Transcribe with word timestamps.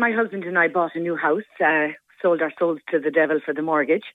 My 0.00 0.12
husband 0.12 0.44
and 0.44 0.58
I 0.58 0.68
bought 0.68 0.94
a 0.94 0.98
new 0.98 1.14
house, 1.14 1.50
uh, 1.62 1.88
sold 2.22 2.40
our 2.40 2.50
souls 2.58 2.78
to 2.90 2.98
the 2.98 3.10
devil 3.10 3.38
for 3.44 3.52
the 3.52 3.60
mortgage. 3.60 4.06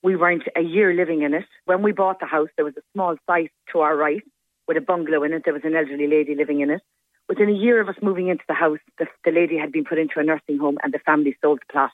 We 0.00 0.14
weren't 0.14 0.44
a 0.56 0.60
year 0.60 0.94
living 0.94 1.22
in 1.22 1.34
it. 1.34 1.46
When 1.64 1.82
we 1.82 1.90
bought 1.90 2.20
the 2.20 2.26
house, 2.26 2.50
there 2.54 2.64
was 2.64 2.76
a 2.76 2.82
small 2.92 3.16
site 3.26 3.50
to 3.72 3.80
our 3.80 3.96
right 3.96 4.22
with 4.68 4.76
a 4.76 4.80
bungalow 4.80 5.24
in 5.24 5.32
it. 5.32 5.42
There 5.44 5.52
was 5.52 5.64
an 5.64 5.74
elderly 5.74 6.06
lady 6.06 6.36
living 6.36 6.60
in 6.60 6.70
it. 6.70 6.80
Within 7.28 7.48
a 7.48 7.58
year 7.58 7.80
of 7.80 7.88
us 7.88 7.96
moving 8.00 8.28
into 8.28 8.44
the 8.46 8.54
house, 8.54 8.78
the, 9.00 9.06
the 9.24 9.32
lady 9.32 9.58
had 9.58 9.72
been 9.72 9.84
put 9.84 9.98
into 9.98 10.20
a 10.20 10.22
nursing 10.22 10.58
home 10.58 10.78
and 10.84 10.94
the 10.94 11.00
family 11.00 11.36
sold 11.42 11.58
the 11.58 11.72
plot. 11.72 11.90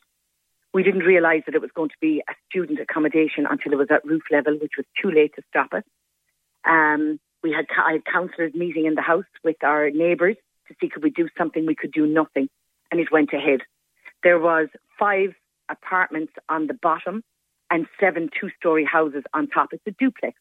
We 0.74 0.82
didn't 0.82 1.04
realise 1.04 1.44
that 1.46 1.54
it 1.54 1.62
was 1.62 1.70
going 1.74 1.88
to 1.88 2.00
be 2.02 2.22
a 2.28 2.34
student 2.50 2.80
accommodation 2.80 3.46
until 3.50 3.72
it 3.72 3.76
was 3.76 3.88
at 3.90 4.04
roof 4.04 4.24
level, 4.30 4.58
which 4.60 4.72
was 4.76 4.84
too 5.00 5.10
late 5.10 5.32
to 5.36 5.42
stop 5.48 5.72
it. 5.72 5.86
Um, 6.66 7.18
we 7.42 7.52
had, 7.52 7.64
I 7.82 7.92
had 7.92 8.04
councillors 8.04 8.52
meeting 8.52 8.84
in 8.84 8.94
the 8.94 9.00
house 9.00 9.24
with 9.42 9.56
our 9.64 9.88
neighbours 9.88 10.36
to 10.66 10.74
see 10.78 10.90
could 10.90 11.02
we 11.02 11.08
do 11.08 11.30
something. 11.38 11.64
We 11.64 11.74
could 11.74 11.92
do 11.92 12.06
nothing, 12.06 12.50
and 12.90 13.00
it 13.00 13.12
went 13.12 13.32
ahead. 13.32 13.60
There 14.22 14.38
was 14.38 14.68
five 14.98 15.34
apartments 15.68 16.32
on 16.48 16.66
the 16.66 16.74
bottom 16.74 17.22
and 17.70 17.86
seven 18.00 18.30
two-story 18.40 18.84
houses 18.84 19.22
on 19.34 19.48
top. 19.48 19.68
It's 19.72 19.82
a 19.86 19.90
duplex, 19.92 20.38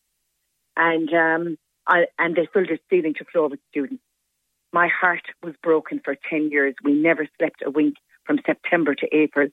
and 0.75 1.13
um, 1.13 1.57
I, 1.85 2.05
and 2.17 2.35
they 2.35 2.47
filled 2.53 2.69
it 2.69 2.81
ceiling 2.89 3.13
to 3.15 3.25
floor 3.25 3.49
with 3.49 3.59
students. 3.69 4.03
My 4.73 4.87
heart 4.87 5.23
was 5.43 5.53
broken 5.61 6.01
for 6.03 6.15
ten 6.29 6.49
years. 6.49 6.75
We 6.83 6.93
never 6.93 7.27
slept 7.37 7.61
a 7.65 7.69
wink 7.69 7.95
from 8.25 8.39
September 8.45 8.95
to 8.95 9.15
April, 9.15 9.49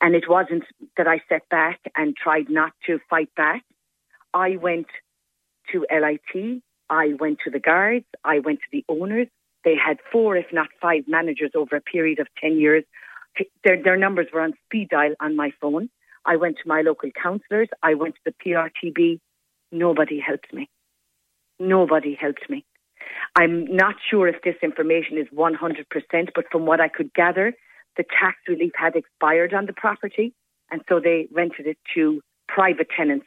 and 0.00 0.14
it 0.14 0.28
wasn't 0.28 0.64
that 0.96 1.06
I 1.06 1.20
sat 1.28 1.48
back 1.48 1.80
and 1.96 2.16
tried 2.16 2.50
not 2.50 2.72
to 2.86 2.98
fight 3.08 3.34
back. 3.36 3.62
I 4.32 4.56
went 4.56 4.86
to 5.72 5.86
LIT. 5.90 6.62
I 6.90 7.14
went 7.18 7.38
to 7.44 7.50
the 7.50 7.58
guards. 7.60 8.04
I 8.24 8.40
went 8.40 8.60
to 8.60 8.66
the 8.72 8.84
owners. 8.88 9.28
They 9.64 9.74
had 9.76 9.98
four, 10.12 10.36
if 10.36 10.46
not 10.52 10.68
five, 10.80 11.04
managers 11.08 11.52
over 11.54 11.76
a 11.76 11.80
period 11.80 12.18
of 12.18 12.28
10 12.40 12.58
years. 12.58 12.84
Their, 13.64 13.82
their 13.82 13.96
numbers 13.96 14.28
were 14.32 14.40
on 14.40 14.52
speed 14.66 14.90
dial 14.90 15.14
on 15.20 15.36
my 15.36 15.50
phone. 15.60 15.88
I 16.24 16.36
went 16.36 16.56
to 16.62 16.68
my 16.68 16.82
local 16.82 17.10
councillors. 17.10 17.68
I 17.82 17.94
went 17.94 18.14
to 18.16 18.20
the 18.26 18.34
PRTB. 18.44 19.20
Nobody 19.72 20.20
helped 20.20 20.52
me. 20.52 20.68
Nobody 21.58 22.16
helped 22.18 22.48
me. 22.48 22.64
I'm 23.36 23.64
not 23.64 23.96
sure 24.10 24.28
if 24.28 24.42
this 24.42 24.54
information 24.62 25.18
is 25.18 25.26
100%, 25.34 26.28
but 26.34 26.44
from 26.50 26.66
what 26.66 26.80
I 26.80 26.88
could 26.88 27.12
gather, 27.14 27.52
the 27.96 28.04
tax 28.04 28.38
relief 28.48 28.72
had 28.76 28.96
expired 28.96 29.54
on 29.54 29.66
the 29.66 29.72
property, 29.72 30.34
and 30.70 30.80
so 30.88 31.00
they 31.00 31.28
rented 31.32 31.66
it 31.66 31.78
to 31.94 32.20
private 32.48 32.88
tenants. 32.96 33.26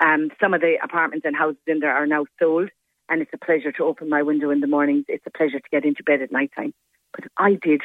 Um, 0.00 0.30
some 0.40 0.54
of 0.54 0.60
the 0.60 0.76
apartments 0.82 1.26
and 1.26 1.36
houses 1.36 1.60
in 1.66 1.80
there 1.80 1.94
are 1.94 2.06
now 2.06 2.26
sold, 2.38 2.70
and 3.08 3.22
it's 3.22 3.32
a 3.32 3.44
pleasure 3.44 3.72
to 3.72 3.84
open 3.84 4.08
my 4.08 4.22
window 4.22 4.50
in 4.50 4.60
the 4.60 4.66
mornings. 4.66 5.04
It's 5.08 5.26
a 5.26 5.30
pleasure 5.30 5.58
to 5.58 5.68
get 5.70 5.84
into 5.84 6.02
bed 6.02 6.22
at 6.22 6.32
night 6.32 6.50
time. 6.54 6.74
But 7.12 7.24
I 7.36 7.58
did 7.60 7.82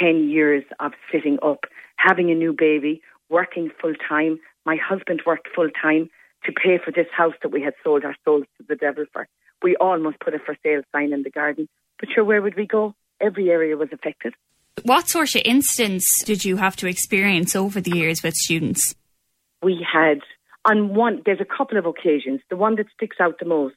10 0.00 0.28
years 0.28 0.64
of 0.78 0.92
sitting 1.12 1.38
up, 1.42 1.64
having 1.96 2.30
a 2.30 2.34
new 2.34 2.54
baby, 2.56 3.02
working 3.28 3.70
full 3.80 3.94
time. 4.08 4.38
My 4.64 4.76
husband 4.76 5.22
worked 5.26 5.48
full 5.54 5.68
time 5.82 6.10
to 6.44 6.52
pay 6.52 6.78
for 6.82 6.90
this 6.90 7.06
house 7.16 7.34
that 7.42 7.50
we 7.50 7.62
had 7.62 7.74
sold 7.82 8.04
our 8.04 8.16
souls 8.24 8.44
to 8.58 8.64
the 8.68 8.76
devil 8.76 9.04
for. 9.12 9.28
We 9.62 9.76
almost 9.76 10.20
put 10.20 10.34
a 10.34 10.38
for 10.38 10.56
sale 10.62 10.82
sign 10.92 11.12
in 11.12 11.22
the 11.22 11.30
garden. 11.30 11.68
But 11.98 12.08
sure, 12.14 12.24
where 12.24 12.40
would 12.40 12.56
we 12.56 12.66
go? 12.66 12.94
Every 13.20 13.50
area 13.50 13.76
was 13.76 13.90
affected. 13.92 14.34
What 14.84 15.10
sort 15.10 15.34
of 15.34 15.42
incidents 15.44 16.06
did 16.24 16.44
you 16.44 16.56
have 16.56 16.76
to 16.76 16.86
experience 16.86 17.54
over 17.54 17.80
the 17.80 17.90
years 17.90 18.22
with 18.22 18.34
students? 18.34 18.94
We 19.62 19.86
had 19.92 20.20
on 20.64 20.94
one. 20.94 21.22
There's 21.26 21.40
a 21.40 21.44
couple 21.44 21.76
of 21.76 21.84
occasions. 21.84 22.40
The 22.48 22.56
one 22.56 22.76
that 22.76 22.86
sticks 22.94 23.16
out 23.20 23.38
the 23.38 23.44
most. 23.46 23.74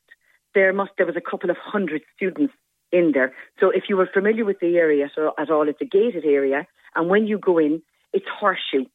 There 0.56 0.74
must 0.74 0.92
there 0.98 1.06
was 1.06 1.16
a 1.16 1.22
couple 1.22 1.50
of 1.50 1.58
hundred 1.58 2.02
students 2.16 2.54
in 2.92 3.12
there. 3.14 3.34
So 3.60 3.70
if 3.70 3.86
you 3.90 3.98
were 3.98 4.10
familiar 4.14 4.46
with 4.46 4.60
the 4.60 4.78
area 4.78 5.10
so 5.14 5.34
at 5.38 5.50
all, 5.50 5.68
it's 5.68 5.82
a 5.82 5.86
gated 5.86 6.26
area, 6.26 6.68
and 6.96 7.10
when 7.10 7.28
you 7.28 7.38
go 7.38 7.58
in, 7.58 7.82
it's 8.14 8.26
horseshoe. 8.40 8.86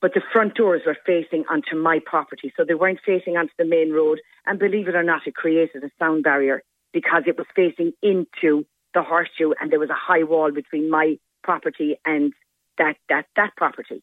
But 0.00 0.12
the 0.12 0.22
front 0.32 0.54
doors 0.54 0.82
were 0.84 0.98
facing 1.06 1.44
onto 1.48 1.76
my 1.76 1.98
property, 2.04 2.52
so 2.56 2.64
they 2.64 2.74
weren't 2.74 3.00
facing 3.06 3.36
onto 3.36 3.54
the 3.58 3.64
main 3.64 3.92
road. 3.92 4.20
And 4.44 4.58
believe 4.58 4.88
it 4.88 4.94
or 4.94 5.02
not, 5.02 5.26
it 5.26 5.34
created 5.34 5.82
a 5.82 5.90
sound 5.98 6.24
barrier 6.24 6.62
because 6.92 7.22
it 7.26 7.38
was 7.38 7.46
facing 7.56 7.92
into 8.02 8.66
the 8.92 9.02
horseshoe, 9.02 9.52
and 9.60 9.70
there 9.70 9.80
was 9.80 9.90
a 9.90 9.94
high 9.94 10.22
wall 10.22 10.52
between 10.52 10.90
my 10.90 11.16
property 11.42 11.96
and 12.04 12.32
that 12.78 12.96
that 13.08 13.26
that 13.36 13.56
property. 13.56 14.02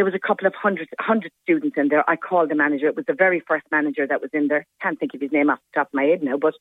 There 0.00 0.06
was 0.06 0.14
a 0.14 0.26
couple 0.26 0.46
of 0.46 0.54
hundred 0.54 0.88
hundred 0.98 1.30
students 1.42 1.76
in 1.76 1.88
there. 1.88 2.08
I 2.08 2.16
called 2.16 2.48
the 2.48 2.54
manager. 2.54 2.86
It 2.86 2.96
was 2.96 3.04
the 3.04 3.12
very 3.12 3.42
first 3.46 3.66
manager 3.70 4.06
that 4.06 4.22
was 4.22 4.30
in 4.32 4.48
there. 4.48 4.64
Can't 4.80 4.98
think 4.98 5.12
of 5.12 5.20
his 5.20 5.30
name 5.30 5.50
off 5.50 5.58
the 5.58 5.80
top 5.80 5.88
of 5.88 5.92
my 5.92 6.04
head 6.04 6.22
now, 6.22 6.38
but 6.38 6.54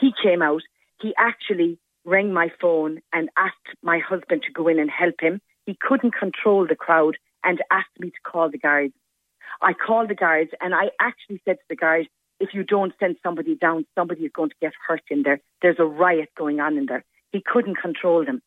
he 0.00 0.10
came 0.22 0.40
out. 0.40 0.62
He 0.98 1.12
actually 1.18 1.78
rang 2.06 2.32
my 2.32 2.50
phone 2.62 3.00
and 3.12 3.28
asked 3.36 3.76
my 3.82 3.98
husband 3.98 4.44
to 4.46 4.52
go 4.54 4.68
in 4.68 4.78
and 4.78 4.90
help 4.90 5.16
him. 5.20 5.42
He 5.66 5.76
couldn't 5.78 6.14
control 6.14 6.66
the 6.66 6.76
crowd 6.76 7.18
and 7.44 7.60
asked 7.70 7.98
me 7.98 8.08
to 8.08 8.20
call 8.24 8.50
the 8.50 8.56
guards. 8.56 8.94
I 9.60 9.74
called 9.74 10.08
the 10.08 10.14
guards 10.14 10.52
and 10.58 10.74
I 10.74 10.84
actually 10.98 11.42
said 11.44 11.56
to 11.56 11.64
the 11.68 11.76
guards, 11.76 12.08
if 12.40 12.54
you 12.54 12.64
don't 12.64 12.94
send 12.98 13.16
somebody 13.22 13.54
down, 13.54 13.84
somebody 13.94 14.22
is 14.22 14.32
going 14.34 14.48
to 14.48 14.56
get 14.62 14.72
hurt 14.86 15.02
in 15.10 15.24
there. 15.24 15.42
There's 15.60 15.78
a 15.78 15.84
riot 15.84 16.30
going 16.38 16.58
on 16.58 16.78
in 16.78 16.86
there. 16.86 17.04
He 17.32 17.42
couldn't 17.44 17.82
control 17.82 18.24
them. 18.24 18.40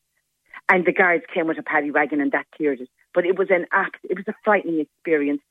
And 0.68 0.84
the 0.84 0.92
guards 0.92 1.22
came 1.32 1.46
with 1.46 1.58
a 1.58 1.62
paddy 1.62 1.92
wagon 1.92 2.20
and 2.20 2.32
that 2.32 2.46
cleared 2.56 2.80
it. 2.80 2.88
But 3.14 3.26
it 3.26 3.38
was 3.38 3.48
an 3.50 3.66
act, 3.72 3.98
it 4.04 4.16
was 4.16 4.26
a 4.28 4.34
frightening 4.44 4.80
experience. 4.80 5.42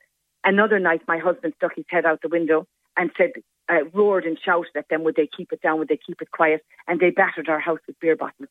Another 0.44 0.79
night, 0.79 1.01
my 1.07 1.19
husband 1.19 1.53
stuck 1.57 1.75
his 1.75 1.85
head 1.88 2.05
out 2.05 2.22
the 2.22 2.29
window 2.29 2.67
and 2.97 3.11
said, 3.17 3.31
uh, 3.69 3.85
roared 3.94 4.25
and 4.25 4.38
shouted 4.44 4.72
at 4.75 4.89
them, 4.89 5.03
would 5.03 5.16
they 5.16 5.27
keep 5.27 5.51
it 5.51 5.61
down, 5.61 5.79
would 5.79 5.88
they 5.88 5.99
keep 6.05 6.22
it 6.22 6.31
quiet? 6.31 6.61
And 6.88 6.99
they 6.99 7.11
battered 7.11 7.47
our 7.47 7.59
house 7.59 7.79
with 7.88 7.99
beer 7.99 8.16
bottles. 8.16 8.49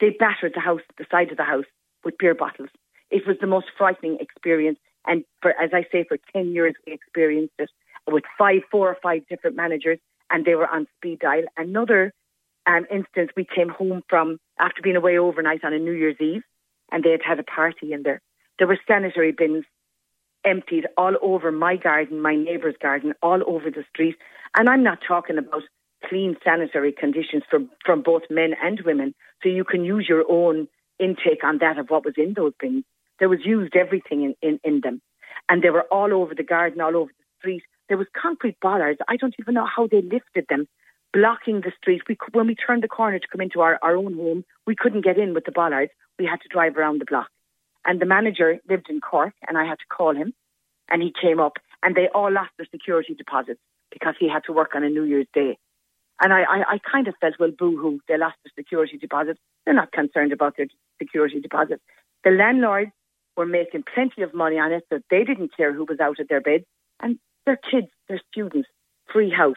They 0.00 0.10
battered 0.10 0.52
the 0.54 0.60
house, 0.60 0.82
the 0.98 1.06
side 1.10 1.30
of 1.30 1.36
the 1.36 1.44
house, 1.44 1.64
with 2.04 2.18
beer 2.18 2.34
bottles. 2.34 2.68
It 3.10 3.26
was 3.26 3.36
the 3.40 3.46
most 3.46 3.66
frightening 3.78 4.18
experience. 4.20 4.78
And 5.06 5.24
for, 5.40 5.50
as 5.50 5.70
I 5.72 5.86
say, 5.90 6.04
for 6.06 6.18
10 6.32 6.52
years, 6.52 6.74
we 6.86 6.92
experienced 6.92 7.54
it 7.58 7.70
with 8.06 8.24
five, 8.38 8.62
four 8.70 8.88
or 8.88 8.98
five 9.02 9.22
different 9.28 9.56
managers, 9.56 9.98
and 10.30 10.44
they 10.44 10.54
were 10.54 10.68
on 10.68 10.86
speed 10.96 11.20
dial. 11.20 11.44
Another 11.56 12.12
um, 12.66 12.86
instance, 12.90 13.30
we 13.36 13.44
came 13.44 13.68
home 13.68 14.02
from 14.08 14.38
after 14.58 14.82
being 14.82 14.96
away 14.96 15.18
overnight 15.18 15.64
on 15.64 15.72
a 15.72 15.78
New 15.78 15.92
Year's 15.92 16.16
Eve, 16.20 16.42
and 16.94 17.02
they 17.02 17.10
had 17.10 17.22
had 17.26 17.40
a 17.40 17.42
party 17.42 17.92
in 17.92 18.04
there. 18.04 18.22
There 18.58 18.68
were 18.68 18.78
sanitary 18.86 19.32
bins 19.32 19.64
emptied 20.44 20.86
all 20.96 21.14
over 21.20 21.50
my 21.50 21.76
garden, 21.76 22.22
my 22.22 22.36
neighbour's 22.36 22.76
garden, 22.80 23.14
all 23.20 23.42
over 23.46 23.68
the 23.68 23.84
street. 23.90 24.14
And 24.56 24.68
I'm 24.68 24.84
not 24.84 25.00
talking 25.06 25.36
about 25.36 25.62
clean 26.08 26.36
sanitary 26.44 26.92
conditions 26.92 27.42
for, 27.50 27.60
from 27.84 28.02
both 28.02 28.22
men 28.30 28.54
and 28.62 28.80
women. 28.84 29.12
So 29.42 29.48
you 29.48 29.64
can 29.64 29.84
use 29.84 30.06
your 30.08 30.24
own 30.30 30.68
intake 31.00 31.42
on 31.42 31.58
that 31.58 31.78
of 31.78 31.88
what 31.88 32.04
was 32.04 32.14
in 32.16 32.34
those 32.34 32.52
bins. 32.60 32.84
There 33.18 33.28
was 33.28 33.40
used 33.44 33.74
everything 33.74 34.22
in, 34.22 34.34
in, 34.40 34.60
in 34.62 34.80
them. 34.82 35.02
And 35.48 35.62
they 35.62 35.70
were 35.70 35.86
all 35.90 36.14
over 36.14 36.32
the 36.32 36.44
garden, 36.44 36.80
all 36.80 36.96
over 36.96 37.10
the 37.10 37.24
street. 37.40 37.62
There 37.88 37.98
was 37.98 38.06
concrete 38.14 38.58
bollards. 38.62 39.00
I 39.08 39.16
don't 39.16 39.34
even 39.40 39.54
know 39.54 39.66
how 39.66 39.88
they 39.88 40.00
lifted 40.00 40.46
them 40.48 40.68
blocking 41.14 41.60
the 41.60 41.72
street. 41.80 42.02
We, 42.08 42.18
when 42.32 42.48
we 42.48 42.56
turned 42.56 42.82
the 42.82 42.88
corner 42.88 43.18
to 43.18 43.28
come 43.30 43.40
into 43.40 43.60
our, 43.60 43.78
our 43.80 43.96
own 43.96 44.14
home, 44.14 44.44
we 44.66 44.74
couldn't 44.74 45.04
get 45.04 45.16
in 45.16 45.32
with 45.32 45.44
the 45.44 45.52
bollards. 45.52 45.92
We 46.18 46.26
had 46.26 46.40
to 46.42 46.48
drive 46.48 46.76
around 46.76 47.00
the 47.00 47.06
block. 47.06 47.28
And 47.86 48.00
the 48.00 48.06
manager 48.06 48.58
lived 48.68 48.88
in 48.90 49.00
Cork, 49.00 49.34
and 49.46 49.56
I 49.56 49.64
had 49.64 49.78
to 49.78 49.86
call 49.88 50.14
him, 50.14 50.34
and 50.90 51.02
he 51.02 51.12
came 51.18 51.38
up, 51.38 51.54
and 51.82 51.94
they 51.94 52.08
all 52.14 52.32
lost 52.32 52.50
their 52.56 52.66
security 52.70 53.14
deposits 53.14 53.60
because 53.92 54.14
he 54.18 54.28
had 54.28 54.42
to 54.44 54.52
work 54.52 54.70
on 54.74 54.82
a 54.82 54.88
New 54.88 55.04
Year's 55.04 55.26
Day. 55.32 55.56
And 56.20 56.32
I, 56.32 56.42
I, 56.42 56.74
I 56.74 56.78
kind 56.78 57.06
of 57.08 57.14
felt, 57.20 57.34
well, 57.38 57.50
boo 57.56 57.76
hoo, 57.76 58.00
they 58.08 58.18
lost 58.18 58.36
their 58.42 58.52
security 58.56 58.98
deposits. 58.98 59.38
They're 59.64 59.74
not 59.74 59.92
concerned 59.92 60.32
about 60.32 60.56
their 60.56 60.66
security 61.00 61.40
deposits. 61.40 61.82
The 62.24 62.30
landlords 62.30 62.90
were 63.36 63.46
making 63.46 63.84
plenty 63.92 64.22
of 64.22 64.34
money 64.34 64.58
on 64.58 64.72
it, 64.72 64.84
so 64.90 65.00
they 65.10 65.24
didn't 65.24 65.56
care 65.56 65.72
who 65.72 65.84
was 65.88 66.00
out 66.00 66.18
of 66.18 66.28
their 66.28 66.40
beds. 66.40 66.64
And 67.00 67.18
their 67.44 67.58
kids, 67.58 67.88
their 68.08 68.20
students, 68.30 68.68
free 69.12 69.30
house 69.30 69.56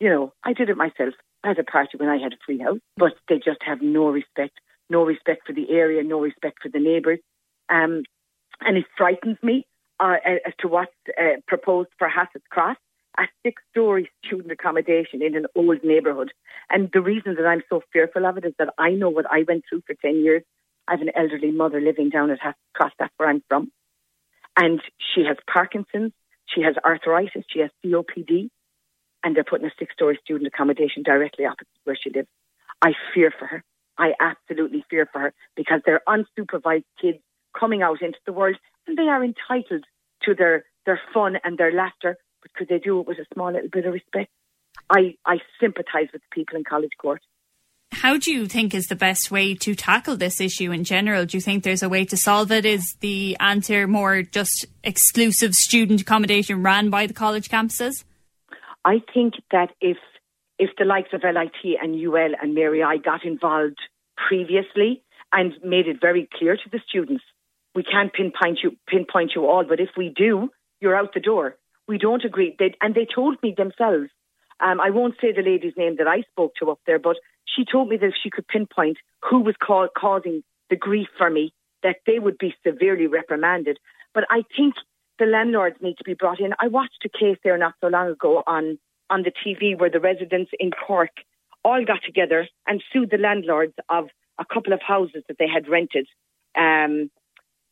you 0.00 0.08
know, 0.08 0.32
I 0.44 0.52
did 0.52 0.68
it 0.68 0.76
myself. 0.76 1.14
Had 1.42 1.58
a 1.58 1.64
party 1.64 1.98
when 1.98 2.08
I 2.08 2.16
had 2.16 2.32
a 2.32 2.36
free 2.46 2.58
house, 2.58 2.78
but 2.96 3.12
they 3.28 3.36
just 3.36 3.62
have 3.66 3.82
no 3.82 4.08
respect, 4.08 4.58
no 4.88 5.04
respect 5.04 5.46
for 5.46 5.52
the 5.52 5.70
area, 5.70 6.02
no 6.02 6.20
respect 6.20 6.58
for 6.62 6.70
the 6.70 6.78
neighbours. 6.78 7.18
Um, 7.68 8.04
and 8.60 8.78
it 8.78 8.86
frightens 8.96 9.36
me 9.42 9.66
uh, 10.00 10.16
as 10.24 10.52
to 10.60 10.68
what's 10.68 10.92
uh, 11.18 11.40
proposed 11.46 11.90
for 11.98 12.08
Hassett's 12.08 12.46
Cross, 12.50 12.78
a 13.18 13.24
six-story 13.44 14.10
student 14.24 14.52
accommodation 14.52 15.22
in 15.22 15.36
an 15.36 15.46
old 15.54 15.78
neighbourhood. 15.84 16.32
And 16.70 16.90
the 16.92 17.02
reason 17.02 17.34
that 17.36 17.46
I'm 17.46 17.62
so 17.68 17.82
fearful 17.92 18.26
of 18.26 18.38
it 18.38 18.44
is 18.44 18.54
that 18.58 18.72
I 18.78 18.90
know 18.90 19.10
what 19.10 19.26
I 19.30 19.44
went 19.46 19.64
through 19.68 19.82
for 19.86 19.94
10 19.94 20.24
years. 20.24 20.42
I 20.88 20.92
have 20.92 21.00
an 21.02 21.12
elderly 21.14 21.50
mother 21.50 21.80
living 21.80 22.10
down 22.10 22.30
at 22.30 22.40
Hassett's 22.40 22.58
Cross, 22.74 22.92
that's 22.98 23.14
where 23.16 23.28
I'm 23.28 23.42
from. 23.48 23.70
And 24.56 24.80
she 25.14 25.24
has 25.24 25.36
Parkinson's, 25.52 26.12
she 26.46 26.62
has 26.62 26.74
arthritis, 26.84 27.44
she 27.50 27.60
has 27.60 27.70
COPD, 27.84 28.48
and 29.24 29.34
they're 29.34 29.44
putting 29.44 29.66
a 29.66 29.70
six 29.78 29.94
story 29.94 30.18
student 30.22 30.46
accommodation 30.46 31.02
directly 31.02 31.46
opposite 31.46 31.66
where 31.84 31.96
she 32.00 32.10
lives. 32.10 32.28
I 32.82 32.92
fear 33.14 33.32
for 33.36 33.46
her. 33.46 33.64
I 33.98 34.12
absolutely 34.20 34.84
fear 34.90 35.08
for 35.10 35.20
her 35.20 35.34
because 35.56 35.80
they're 35.86 36.02
unsupervised 36.06 36.84
kids 37.00 37.18
coming 37.58 37.82
out 37.82 38.02
into 38.02 38.18
the 38.26 38.32
world 38.32 38.56
and 38.86 38.98
they 38.98 39.04
are 39.04 39.24
entitled 39.24 39.84
to 40.24 40.34
their, 40.34 40.64
their 40.84 41.00
fun 41.12 41.36
and 41.42 41.56
their 41.56 41.72
laughter, 41.72 42.18
but 42.42 42.52
could 42.52 42.68
they 42.68 42.78
do 42.78 43.00
it 43.00 43.06
with 43.06 43.18
a 43.18 43.26
small 43.32 43.52
little 43.52 43.68
bit 43.72 43.86
of 43.86 43.94
respect? 43.94 44.30
I, 44.90 45.16
I 45.24 45.38
sympathise 45.60 46.08
with 46.12 46.22
people 46.32 46.58
in 46.58 46.64
College 46.64 46.90
Court. 47.00 47.22
How 47.92 48.18
do 48.18 48.32
you 48.32 48.46
think 48.46 48.74
is 48.74 48.86
the 48.86 48.96
best 48.96 49.30
way 49.30 49.54
to 49.54 49.74
tackle 49.74 50.16
this 50.16 50.40
issue 50.40 50.72
in 50.72 50.84
general? 50.84 51.24
Do 51.24 51.36
you 51.36 51.40
think 51.40 51.62
there's 51.62 51.82
a 51.82 51.88
way 51.88 52.04
to 52.06 52.16
solve 52.16 52.50
it? 52.50 52.66
Is 52.66 52.96
the 53.00 53.36
answer 53.38 53.86
more 53.86 54.22
just 54.22 54.66
exclusive 54.82 55.54
student 55.54 56.00
accommodation 56.02 56.62
ran 56.62 56.90
by 56.90 57.06
the 57.06 57.14
college 57.14 57.48
campuses? 57.48 58.04
I 58.84 59.02
think 59.12 59.34
that 59.50 59.70
if 59.80 59.96
if 60.58 60.70
the 60.78 60.84
likes 60.84 61.10
of 61.12 61.22
LIT 61.24 61.78
and 61.82 61.94
UL 61.94 62.32
and 62.40 62.54
Mary 62.54 62.82
I 62.82 62.96
got 62.98 63.24
involved 63.24 63.78
previously 64.16 65.02
and 65.32 65.52
made 65.64 65.88
it 65.88 66.00
very 66.00 66.28
clear 66.38 66.56
to 66.56 66.70
the 66.70 66.80
students, 66.88 67.24
we 67.74 67.82
can't 67.82 68.12
pinpoint 68.12 68.60
you 68.62 68.76
pinpoint 68.88 69.32
you 69.34 69.46
all, 69.46 69.64
but 69.64 69.80
if 69.80 69.90
we 69.96 70.12
do, 70.14 70.50
you're 70.80 70.96
out 70.96 71.14
the 71.14 71.20
door. 71.20 71.56
We 71.88 71.98
don't 71.98 72.24
agree. 72.24 72.54
They, 72.58 72.74
and 72.80 72.94
they 72.94 73.06
told 73.12 73.42
me 73.42 73.54
themselves. 73.56 74.10
Um, 74.60 74.80
I 74.80 74.90
won't 74.90 75.16
say 75.20 75.32
the 75.32 75.42
lady's 75.42 75.76
name 75.76 75.96
that 75.98 76.06
I 76.06 76.22
spoke 76.30 76.52
to 76.60 76.70
up 76.70 76.78
there, 76.86 77.00
but 77.00 77.16
she 77.44 77.64
told 77.64 77.88
me 77.88 77.96
that 77.96 78.06
if 78.06 78.14
she 78.22 78.30
could 78.30 78.46
pinpoint 78.46 78.98
who 79.28 79.40
was 79.40 79.56
ca- 79.60 79.88
causing 79.96 80.42
the 80.70 80.76
grief 80.76 81.08
for 81.18 81.28
me, 81.28 81.52
that 81.82 81.96
they 82.06 82.18
would 82.18 82.38
be 82.38 82.54
severely 82.66 83.06
reprimanded. 83.06 83.78
But 84.14 84.24
I 84.30 84.44
think 84.56 84.74
the 85.18 85.26
landlords 85.26 85.76
need 85.80 85.98
to 85.98 86.04
be 86.04 86.14
brought 86.14 86.40
in. 86.40 86.52
I 86.60 86.68
watched 86.68 87.04
a 87.04 87.08
case 87.08 87.38
there 87.44 87.58
not 87.58 87.74
so 87.80 87.88
long 87.88 88.08
ago 88.08 88.42
on 88.46 88.78
on 89.10 89.22
the 89.22 89.32
TV 89.32 89.78
where 89.78 89.90
the 89.90 90.00
residents 90.00 90.50
in 90.58 90.70
Cork 90.70 91.10
all 91.64 91.84
got 91.84 92.00
together 92.04 92.48
and 92.66 92.82
sued 92.92 93.10
the 93.10 93.18
landlords 93.18 93.74
of 93.88 94.08
a 94.38 94.44
couple 94.44 94.72
of 94.72 94.80
houses 94.82 95.22
that 95.28 95.36
they 95.38 95.48
had 95.48 95.68
rented 95.68 96.06
um, 96.56 97.10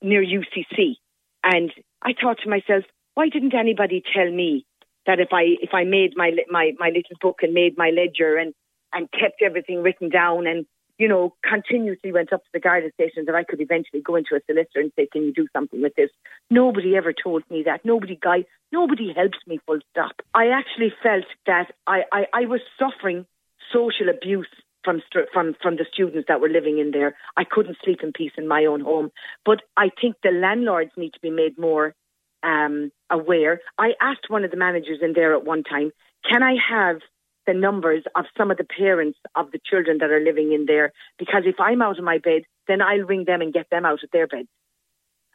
near 0.01 0.25
UCC. 0.25 0.97
And 1.43 1.73
I 2.03 2.13
thought 2.21 2.39
to 2.45 2.51
myself, 2.51 2.85
why 3.15 3.29
didn't 3.29 3.55
anybody 3.55 4.03
tell 4.15 4.31
me 4.31 4.65
that 5.07 5.21
if 5.21 5.29
I 5.33 5.57
if 5.61 5.71
I 5.75 5.85
made 5.85 6.13
my 6.17 6.31
my 6.49 6.73
my 6.79 6.89
little 6.89 7.17
book 7.21 7.41
and 7.43 7.53
made 7.53 7.77
my 7.77 7.91
ledger 7.91 8.37
and 8.37 8.55
and 8.93 9.11
kept 9.11 9.43
everything 9.43 9.83
written 9.83 10.09
down 10.09 10.47
and 10.47 10.67
you 10.99 11.09
know, 11.09 11.35
continuously 11.43 12.13
went 12.13 12.33
up 12.33 12.43
to 12.45 12.51
the 12.53 12.61
Garda 12.61 12.91
station 12.93 13.25
that 13.27 13.35
I 13.35 13.45
could 13.45 13.61
eventually 13.61 14.03
go 14.03 14.17
into 14.17 14.35
a 14.37 14.41
solicitor 14.47 14.81
and 14.81 14.93
say, 14.97 15.09
Can 15.11 15.23
you 15.25 15.33
do 15.33 15.47
something 15.53 15.83
with 15.83 15.95
this? 15.97 16.11
Nobody 16.51 16.97
ever 16.97 17.13
told 17.13 17.43
me 17.51 17.63
that. 17.65 17.85
Nobody 17.85 18.19
guy 18.21 18.45
nobody 18.73 19.13
helped 19.15 19.47
me 19.47 19.61
full 19.67 19.81
stop. 19.91 20.13
I 20.35 20.49
actually 20.49 20.93
felt 21.03 21.27
that 21.47 21.73
I, 21.87 22.03
I, 22.13 22.27
I 22.33 22.47
was 22.47 22.61
suffering 22.79 23.27
social 23.73 24.09
abuse 24.09 24.49
from 24.85 25.01
from 25.33 25.55
from 25.63 25.77
the 25.77 25.87
students 25.93 26.27
that 26.29 26.41
were 26.41 26.49
living 26.49 26.79
in 26.79 26.91
there. 26.91 27.15
I 27.37 27.45
couldn't 27.45 27.77
sleep 27.85 28.01
in 28.03 28.13
peace 28.13 28.33
in 28.37 28.49
my 28.49 28.65
own 28.65 28.81
home. 28.81 29.11
But 29.45 29.61
I 29.77 29.91
think 30.01 30.17
the 30.23 30.31
landlords 30.31 30.91
need 30.97 31.13
to 31.15 31.21
be 31.21 31.31
made 31.31 31.59
more 31.59 31.95
um, 32.43 32.91
aware. 33.11 33.61
I 33.79 33.93
asked 34.01 34.29
one 34.29 34.45
of 34.45 34.51
the 34.51 34.57
managers 34.57 34.99
in 35.01 35.13
there 35.15 35.35
at 35.35 35.45
one 35.45 35.63
time, 35.63 35.93
"Can 36.29 36.43
I 36.43 36.57
have 36.69 37.01
the 37.47 37.55
numbers 37.55 38.05
of 38.15 38.25
some 38.37 38.51
of 38.51 38.57
the 38.57 38.65
parents 38.65 39.19
of 39.35 39.51
the 39.51 39.61
children 39.65 39.99
that 39.99 40.11
are 40.11 40.21
living 40.21 40.53
in 40.53 40.67
there. 40.67 40.93
Because 41.19 41.43
if 41.47 41.57
I'm 41.59 41.83
out 41.83 41.99
of 41.99 42.05
my 42.05 42.19
bed, 42.19 42.43
then 42.69 42.81
I'll 42.81 43.07
ring 43.07 43.25
them 43.27 43.41
and 43.41 43.53
get 43.53 43.71
them 43.71 43.85
out 43.85 44.05
of 44.05 44.11
their 44.13 44.27
beds. 44.27 44.49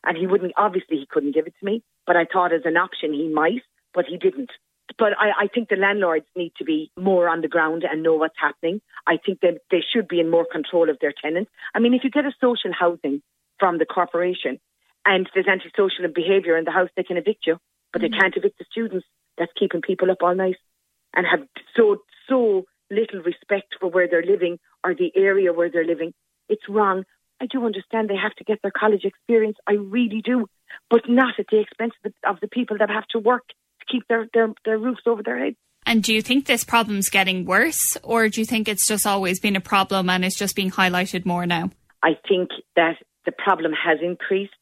And 0.03 0.17
he 0.17 0.27
wouldn't, 0.27 0.53
obviously, 0.57 0.97
he 0.97 1.07
couldn't 1.09 1.33
give 1.33 1.47
it 1.47 1.53
to 1.59 1.65
me, 1.65 1.83
but 2.05 2.15
I 2.15 2.25
thought 2.25 2.53
as 2.53 2.61
an 2.65 2.77
option 2.77 3.13
he 3.13 3.27
might, 3.27 3.61
but 3.93 4.05
he 4.05 4.17
didn't. 4.17 4.51
But 4.97 5.13
I, 5.19 5.43
I 5.43 5.47
think 5.53 5.67
the 5.67 5.75
landlords 5.75 6.25
need 6.35 6.53
to 6.59 6.63
be 6.63 6.91
more 6.97 7.27
on 7.27 7.41
the 7.41 7.49
ground 7.49 7.83
and 7.83 8.03
know 8.03 8.15
what's 8.15 8.39
happening. 8.39 8.79
I 9.05 9.17
think 9.17 9.41
that 9.41 9.59
they 9.69 9.83
should 9.93 10.07
be 10.07 10.21
in 10.21 10.29
more 10.29 10.45
control 10.49 10.89
of 10.89 10.97
their 11.01 11.13
tenants. 11.21 11.51
I 11.75 11.79
mean, 11.79 11.93
if 11.93 12.03
you 12.03 12.09
get 12.09 12.25
a 12.25 12.31
social 12.39 12.71
housing 12.71 13.21
from 13.59 13.79
the 13.79 13.85
corporation 13.85 14.59
and 15.05 15.29
there's 15.33 15.47
antisocial 15.47 16.07
behaviour 16.13 16.57
in 16.57 16.63
the 16.63 16.71
house, 16.71 16.89
they 16.95 17.03
can 17.03 17.17
evict 17.17 17.45
you, 17.45 17.57
but 17.91 18.01
mm-hmm. 18.01 18.13
they 18.13 18.17
can't 18.17 18.37
evict 18.37 18.59
the 18.59 18.65
students. 18.71 19.05
That's 19.37 19.51
keeping 19.59 19.81
people 19.81 20.09
up 20.09 20.19
all 20.21 20.33
night 20.33 20.55
and 21.17 21.25
have 21.29 21.45
so 21.75 21.97
so 22.29 22.63
little 22.89 23.21
respect 23.21 23.75
for 23.79 23.89
where 23.89 24.07
they're 24.07 24.23
living 24.23 24.59
or 24.83 24.95
the 24.95 25.11
area 25.15 25.51
where 25.51 25.69
they're 25.69 25.85
living. 25.85 26.13
It's 26.47 26.69
wrong. 26.69 27.03
I 27.41 27.47
do 27.47 27.65
understand 27.65 28.09
they 28.09 28.15
have 28.15 28.35
to 28.35 28.43
get 28.43 28.59
their 28.61 28.71
college 28.71 29.03
experience. 29.03 29.57
I 29.67 29.73
really 29.73 30.21
do, 30.23 30.47
but 30.89 31.01
not 31.09 31.33
at 31.37 31.47
the 31.51 31.59
expense 31.59 31.93
of 32.03 32.13
the, 32.13 32.29
of 32.29 32.39
the 32.39 32.47
people 32.47 32.77
that 32.79 32.89
have 32.89 33.07
to 33.09 33.19
work 33.19 33.43
to 33.47 33.85
keep 33.91 34.07
their, 34.07 34.27
their, 34.33 34.53
their 34.63 34.77
roofs 34.77 35.01
over 35.05 35.21
their 35.21 35.37
heads. 35.43 35.57
And 35.85 36.03
do 36.03 36.13
you 36.13 36.21
think 36.21 36.45
this 36.45 36.63
problem's 36.63 37.09
getting 37.09 37.45
worse, 37.45 37.97
or 38.03 38.27
do 38.29 38.41
you 38.41 38.45
think 38.45 38.67
it's 38.67 38.87
just 38.87 39.05
always 39.05 39.39
been 39.39 39.55
a 39.55 39.61
problem 39.61 40.09
and 40.09 40.25
it's 40.25 40.37
just 40.37 40.55
being 40.55 40.71
highlighted 40.71 41.25
more 41.25 41.45
now? 41.45 41.69
I 42.03 42.17
think 42.27 42.49
that 42.75 42.97
the 43.25 43.31
problem 43.31 43.71
has 43.71 43.99
increased. 44.01 44.53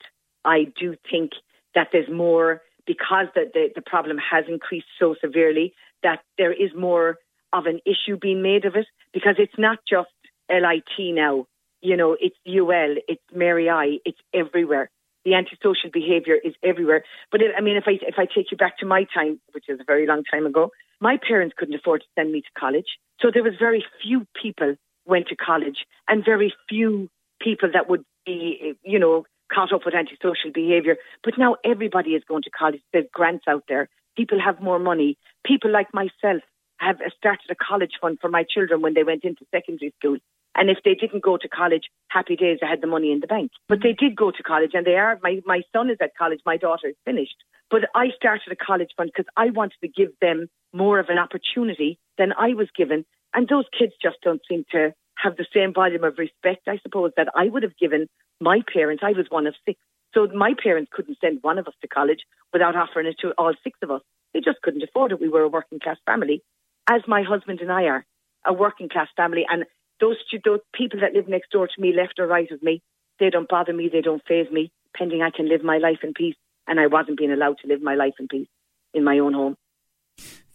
I 0.43 0.71
do 0.79 0.95
think 1.09 1.31
that 1.73 1.89
there's 1.91 2.09
more 2.09 2.61
because 2.85 3.27
the, 3.35 3.49
the, 3.53 3.69
the 3.75 3.81
problem 3.81 4.17
has 4.17 4.45
increased 4.47 4.87
so 4.99 5.15
severely 5.19 5.73
that 6.03 6.19
there 6.37 6.53
is 6.53 6.71
more 6.77 7.17
of 7.53 7.65
an 7.65 7.79
issue 7.85 8.17
being 8.19 8.41
made 8.41 8.65
of 8.65 8.75
it 8.75 8.85
because 9.13 9.35
it's 9.37 9.57
not 9.57 9.79
just 9.89 10.09
LIT 10.49 11.15
now. 11.15 11.47
You 11.81 11.97
know, 11.97 12.17
it's 12.19 12.35
UL, 12.47 12.95
it's 13.07 13.21
Mary 13.33 13.69
I, 13.69 13.97
it's 14.05 14.19
everywhere. 14.33 14.89
The 15.23 15.33
antisocial 15.35 15.89
behaviour 15.91 16.35
is 16.35 16.53
everywhere. 16.63 17.03
But 17.31 17.41
it, 17.41 17.51
I 17.57 17.61
mean, 17.61 17.77
if 17.77 17.85
I 17.87 17.93
if 18.01 18.15
I 18.17 18.25
take 18.25 18.51
you 18.51 18.57
back 18.57 18.77
to 18.79 18.85
my 18.85 19.05
time, 19.13 19.39
which 19.53 19.65
is 19.67 19.79
a 19.79 19.83
very 19.83 20.05
long 20.05 20.23
time 20.23 20.45
ago, 20.45 20.71
my 20.99 21.17
parents 21.17 21.55
couldn't 21.57 21.75
afford 21.75 22.01
to 22.01 22.07
send 22.15 22.31
me 22.31 22.41
to 22.41 22.59
college, 22.59 22.85
so 23.21 23.29
there 23.33 23.43
was 23.43 23.53
very 23.59 23.83
few 24.01 24.27
people 24.39 24.75
went 25.05 25.27
to 25.27 25.35
college, 25.35 25.85
and 26.07 26.23
very 26.23 26.53
few 26.69 27.09
people 27.41 27.69
that 27.73 27.89
would 27.89 28.03
be, 28.25 28.75
you 28.83 28.99
know, 28.99 29.25
caught 29.55 29.71
up 29.73 29.85
with 29.85 29.95
antisocial 29.95 30.51
behaviour. 30.53 30.97
But 31.23 31.37
now 31.37 31.55
everybody 31.63 32.11
is 32.11 32.23
going 32.27 32.43
to 32.43 32.49
college. 32.49 32.81
There's 32.91 33.07
grants 33.13 33.45
out 33.47 33.63
there. 33.69 33.87
People 34.17 34.39
have 34.43 34.61
more 34.61 34.79
money. 34.79 35.17
People 35.45 35.71
like 35.71 35.93
myself 35.93 36.41
have 36.77 36.97
started 37.17 37.49
a 37.49 37.55
college 37.55 37.93
fund 38.01 38.17
for 38.19 38.29
my 38.29 38.43
children 38.43 38.81
when 38.81 38.93
they 38.93 39.03
went 39.03 39.23
into 39.23 39.45
secondary 39.51 39.93
school. 39.99 40.17
And 40.55 40.69
if 40.69 40.77
they 40.85 40.95
didn't 40.95 41.23
go 41.23 41.37
to 41.37 41.49
college, 41.49 41.83
happy 42.09 42.35
days, 42.35 42.59
I 42.63 42.69
had 42.69 42.81
the 42.81 42.87
money 42.87 43.11
in 43.11 43.19
the 43.19 43.27
bank. 43.27 43.51
But 43.67 43.79
they 43.83 43.93
did 43.93 44.15
go 44.15 44.31
to 44.31 44.43
college 44.43 44.71
and 44.73 44.85
they 44.85 44.95
are, 44.95 45.19
my, 45.21 45.41
my 45.45 45.61
son 45.73 45.89
is 45.89 45.97
at 46.01 46.15
college, 46.17 46.39
my 46.45 46.57
daughter 46.57 46.87
is 46.87 46.95
finished. 47.03 47.35
But 47.69 47.81
I 47.93 48.07
started 48.15 48.51
a 48.51 48.55
college 48.55 48.91
fund 48.95 49.11
because 49.13 49.29
I 49.35 49.49
wanted 49.49 49.77
to 49.81 49.89
give 49.89 50.11
them 50.21 50.47
more 50.73 50.99
of 50.99 51.09
an 51.09 51.17
opportunity 51.17 51.99
than 52.17 52.31
I 52.37 52.53
was 52.53 52.67
given. 52.75 53.05
And 53.33 53.47
those 53.49 53.65
kids 53.77 53.93
just 54.01 54.17
don't 54.23 54.41
seem 54.47 54.63
to 54.71 54.93
have 55.25 55.35
the 55.37 55.45
same 55.53 55.73
volume 55.73 56.03
of 56.03 56.17
respect, 56.17 56.67
I 56.67 56.77
suppose, 56.83 57.11
that 57.17 57.29
I 57.35 57.49
would 57.49 57.63
have 57.63 57.77
given 57.77 58.07
my 58.39 58.61
parents. 58.71 59.03
I 59.05 59.11
was 59.11 59.25
one 59.29 59.47
of 59.47 59.55
six. 59.65 59.79
So 60.13 60.27
my 60.33 60.53
parents 60.61 60.91
couldn't 60.93 61.17
send 61.19 61.39
one 61.41 61.57
of 61.57 61.67
us 61.67 61.73
to 61.81 61.87
college 61.87 62.21
without 62.53 62.75
offering 62.75 63.07
it 63.07 63.17
to 63.21 63.31
all 63.37 63.53
six 63.63 63.77
of 63.81 63.91
us. 63.91 64.01
They 64.33 64.39
just 64.39 64.61
couldn't 64.61 64.83
afford 64.83 65.11
it. 65.11 65.19
We 65.19 65.29
were 65.29 65.41
a 65.41 65.49
working 65.49 65.79
class 65.79 65.97
family, 66.05 66.43
as 66.89 67.01
my 67.07 67.23
husband 67.23 67.59
and 67.59 67.71
I 67.71 67.83
are, 67.85 68.05
a 68.45 68.53
working 68.53 68.87
class 68.87 69.07
family. 69.17 69.45
And 69.49 69.65
those, 69.99 70.17
those 70.45 70.59
people 70.73 70.99
that 71.01 71.13
live 71.13 71.27
next 71.27 71.51
door 71.51 71.67
to 71.67 71.81
me, 71.81 71.93
left 71.93 72.19
or 72.19 72.27
right 72.27 72.49
of 72.51 72.61
me, 72.61 72.81
they 73.19 73.29
don't 73.29 73.49
bother 73.49 73.73
me. 73.73 73.89
They 73.91 74.01
don't 74.01 74.21
faze 74.27 74.51
me, 74.51 74.71
pending 74.95 75.21
I 75.21 75.31
can 75.31 75.49
live 75.49 75.63
my 75.63 75.79
life 75.79 75.99
in 76.03 76.13
peace. 76.13 76.35
And 76.67 76.79
I 76.79 76.87
wasn't 76.87 77.17
being 77.17 77.31
allowed 77.31 77.57
to 77.61 77.67
live 77.67 77.81
my 77.81 77.95
life 77.95 78.13
in 78.19 78.27
peace 78.27 78.47
in 78.93 79.03
my 79.03 79.19
own 79.19 79.33
home 79.33 79.57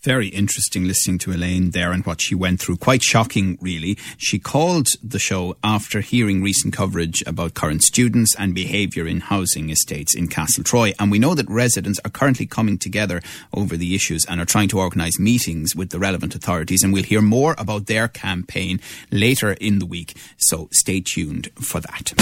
very 0.03 0.29
interesting 0.29 0.85
listening 0.85 1.19
to 1.19 1.33
Elaine 1.33 1.71
there 1.71 1.93
and 1.93 2.05
what 2.07 2.21
she 2.21 2.35
went 2.35 2.61
through. 2.61 2.77
Quite 2.77 3.03
shocking, 3.03 3.59
really. 3.61 3.99
She 4.17 4.39
called 4.39 4.89
the 5.03 5.19
show 5.19 5.57
after 5.63 6.01
hearing 6.01 6.43
recent 6.43 6.75
coverage 6.75 7.23
about 7.27 7.55
current 7.55 7.83
students 7.83 8.35
and 8.39 8.55
behaviour 8.55 9.07
in 9.07 9.21
housing 9.21 9.71
estates 9.71 10.15
in 10.15 10.29
Castle 10.29 10.65
Troy. 10.65 10.93
And 10.99 11.11
we 11.11 11.19
know 11.19 11.35
that 11.35 11.49
residents 11.51 12.01
are 12.05 12.11
currently 12.11 12.47
coming 12.47 12.79
together 12.79 13.21
over 13.53 13.77
the 13.77 13.95
issues 13.95 14.25
and 14.25 14.41
are 14.41 14.47
trying 14.47 14.69
to 14.69 14.79
organise 14.79 15.19
meetings 15.19 15.77
with 15.77 15.91
the 15.91 15.99
relevant 15.99 16.35
authorities. 16.35 16.83
And 16.83 16.93
we'll 16.93 17.03
hear 17.03 17.21
more 17.21 17.55
about 17.59 17.87
their 17.87 18.09
campaign 18.09 18.81
later 19.11 19.53
in 19.53 19.79
the 19.81 19.87
week. 19.87 20.17
So 20.39 20.69
stay 20.73 21.01
tuned 21.01 21.51
for 21.57 21.81
that. 21.81 22.13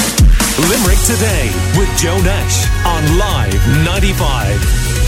Limerick 0.58 0.98
Today 1.06 1.50
with 1.78 1.88
Joe 1.98 2.20
Nash 2.22 2.66
on 2.84 3.18
Live 3.18 3.84
95. 3.84 5.07